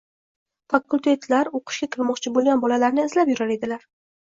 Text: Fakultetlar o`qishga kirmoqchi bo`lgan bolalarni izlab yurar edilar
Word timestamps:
Fakultetlar 0.73 1.51
o`qishga 1.59 1.89
kirmoqchi 1.97 2.35
bo`lgan 2.39 2.65
bolalarni 2.65 3.07
izlab 3.13 3.33
yurar 3.37 3.57
edilar 3.61 3.89